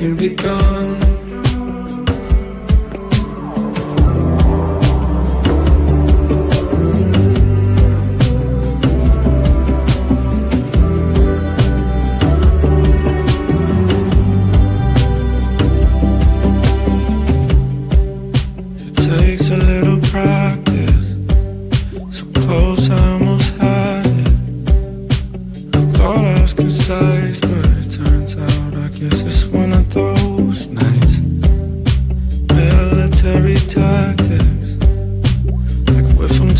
[0.00, 0.79] Here we go.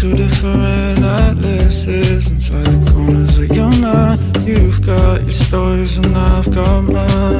[0.00, 4.18] two different atlases inside the corners of your mind.
[4.48, 7.39] You've got your stories and I've got mine.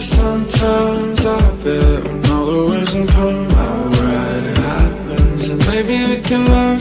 [0.00, 5.48] sometimes I bet when all the wisdom come out right It happens.
[5.48, 6.71] And maybe I can learn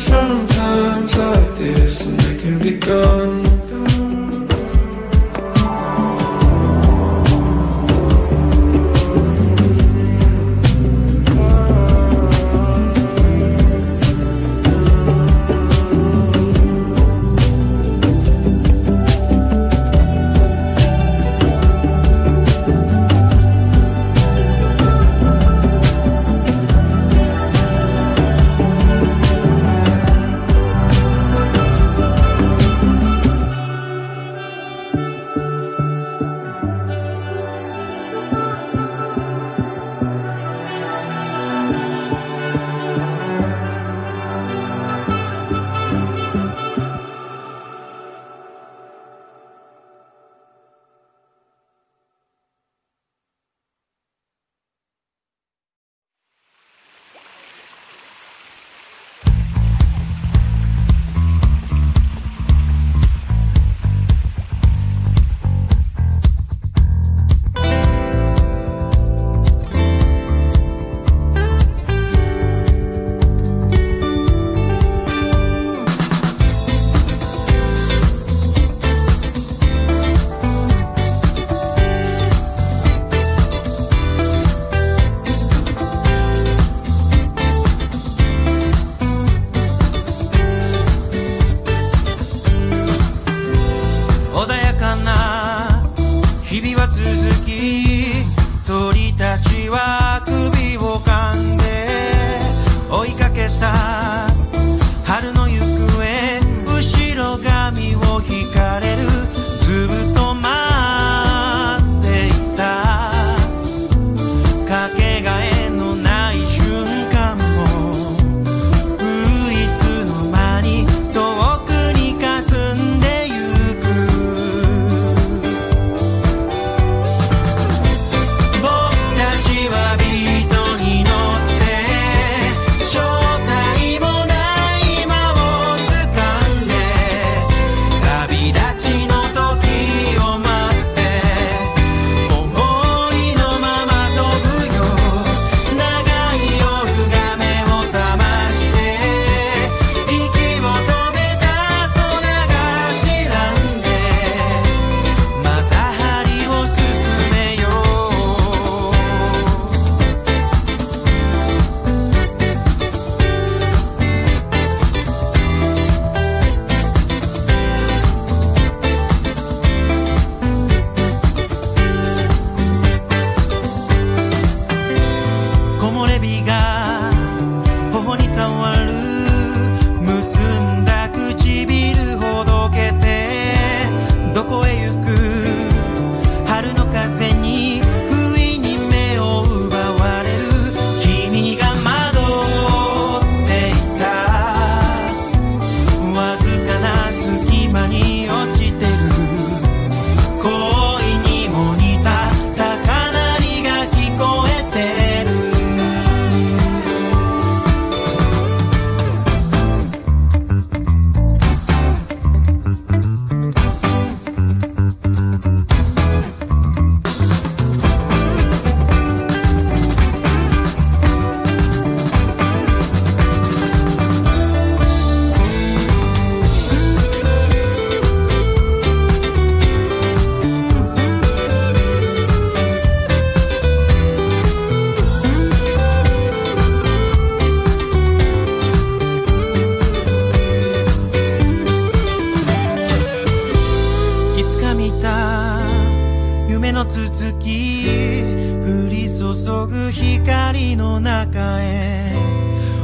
[246.71, 252.15] の続き降り注ぐ光の中へ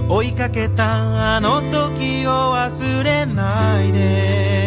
[0.09, 4.66] 追いかけたあの時を忘れないで。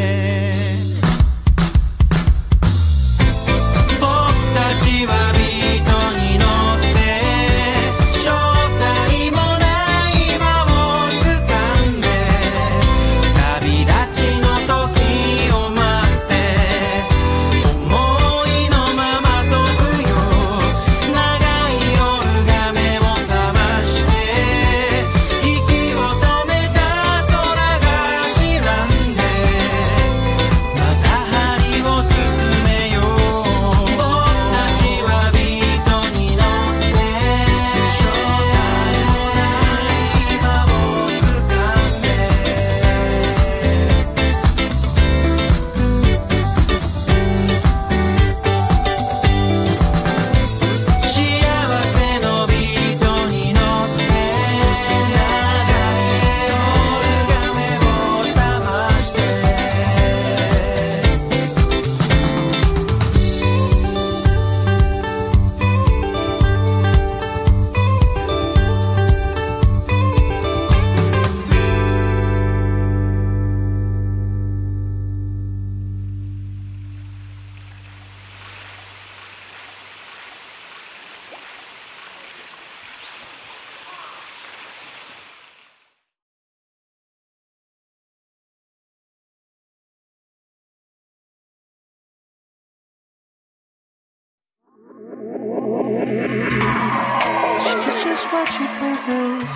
[98.32, 99.52] What she pleases.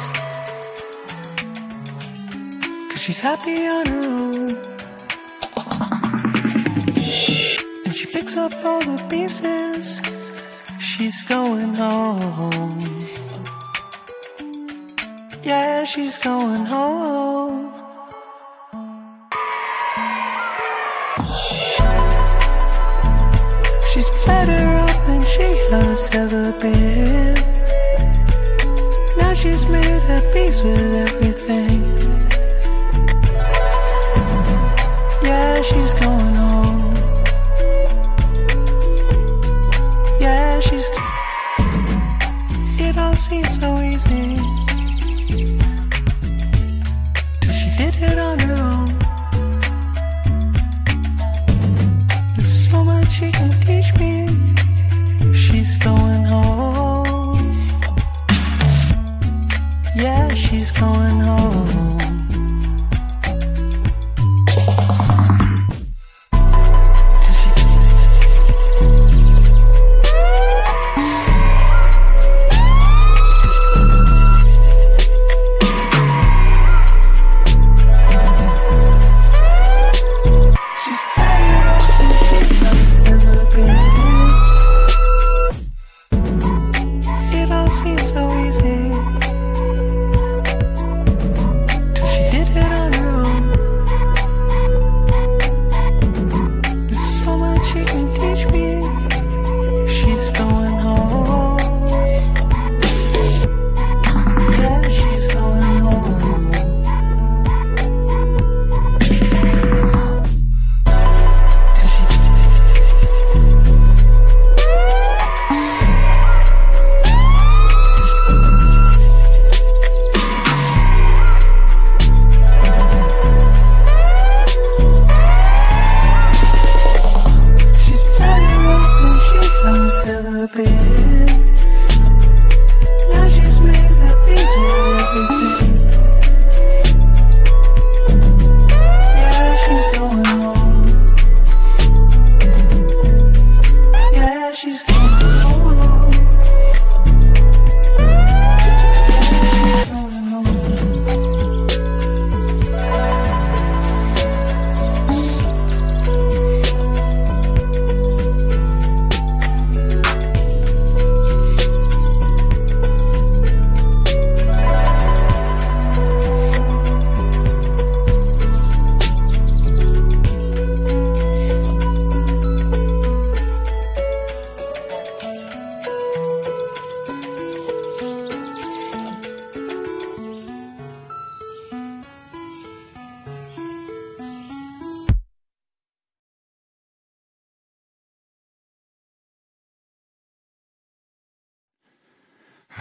[2.90, 4.50] Cause she's happy on her own.
[7.84, 10.00] And she picks up all the pieces.
[10.80, 12.80] She's going home.
[15.44, 17.72] Yeah, she's going home.
[23.92, 27.63] She's better off than she has ever been.
[29.44, 31.83] She's made at peace with everything.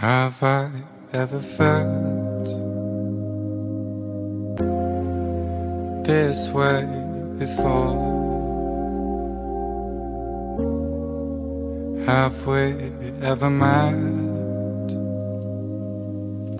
[0.04, 0.70] Have I
[1.14, 2.44] ever felt
[6.04, 6.82] this way
[7.38, 7.94] before?
[12.04, 12.92] Have we
[13.22, 13.94] ever met?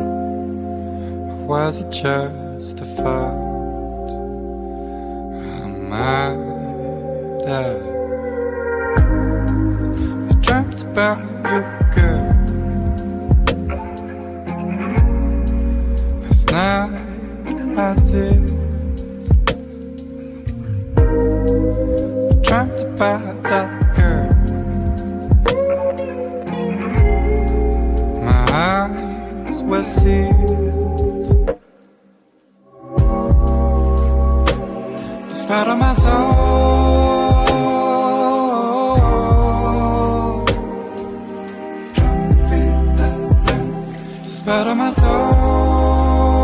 [0.00, 4.08] Or was it just a thought
[5.52, 6.44] I might
[44.44, 46.34] Despite of my soul.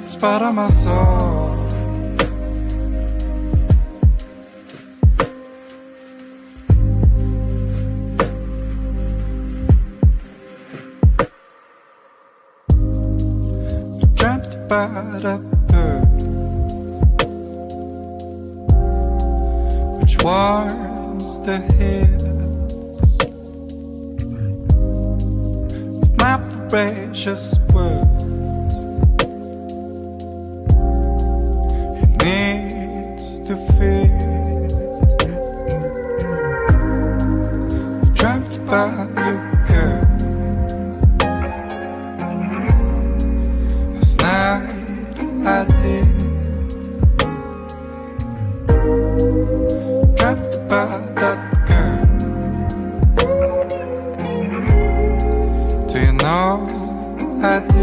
[0.00, 1.25] Despite of my soul.
[21.26, 23.18] close the hills.
[26.16, 26.36] My
[26.68, 28.24] precious words.
[32.02, 34.10] It needs to fit.
[38.16, 38.86] Trapped by
[39.26, 39.55] you.
[57.46, 57.75] I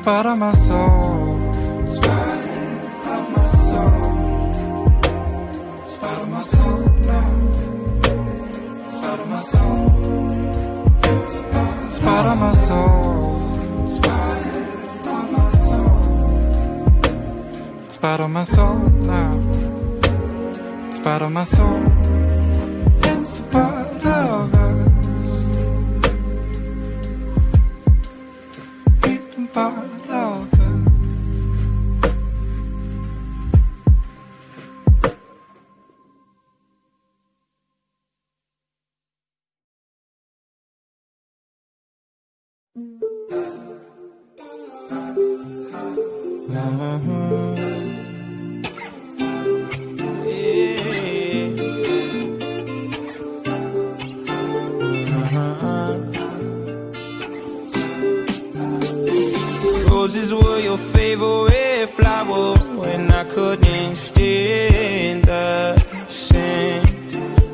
[0.00, 1.52] Spot on my soul.
[1.86, 2.56] Spot
[3.04, 4.00] on my soul.
[5.88, 7.28] Spot on my soul now.
[8.96, 9.88] Spot on my soul.
[11.90, 13.90] Spot on my soul.
[13.90, 14.20] Spot
[15.10, 16.00] on my soul.
[17.90, 18.44] Spot on my
[21.22, 21.99] on my soul.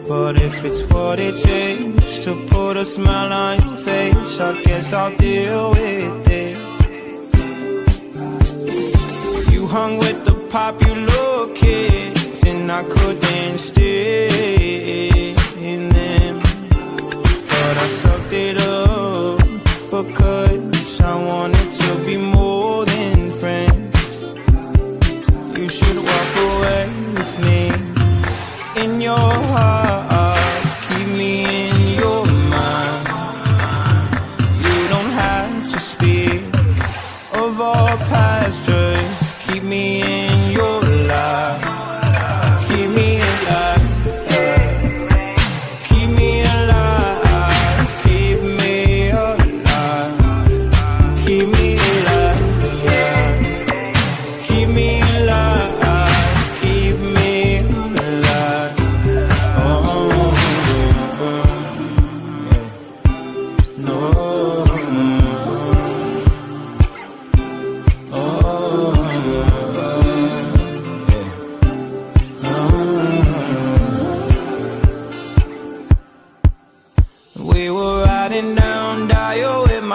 [0.09, 4.93] But if it's what it takes to put a smile on your face, I guess
[4.93, 6.57] I'll deal with it.
[9.53, 16.39] You hung with the popular kids, and I couldn't stay in them.
[17.51, 19.41] But I sucked it up
[19.91, 21.56] because I wanted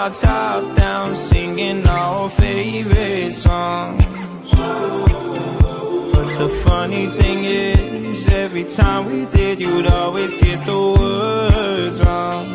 [0.01, 4.03] my top down, singing our favorite songs.
[6.13, 12.47] But the funny thing is, every time we did, you'd always get the words wrong.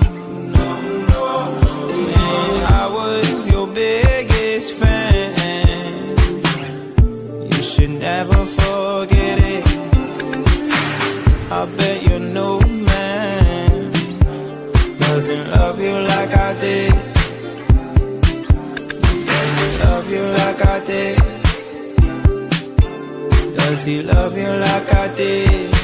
[2.20, 6.16] And I was your biggest fan.
[7.52, 9.64] You should never forget it.
[11.58, 13.92] I bet you're no man
[14.98, 17.15] doesn't love you like I did.
[20.06, 21.18] Love you like I did.
[23.56, 25.75] Does he love you like I did?